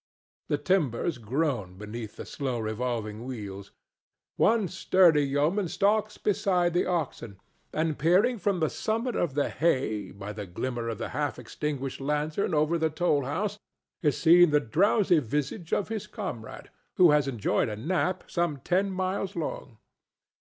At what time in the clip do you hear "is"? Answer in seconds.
14.01-14.17